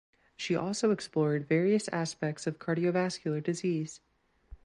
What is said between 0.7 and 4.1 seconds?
explored various aspects of cardiovascular disease.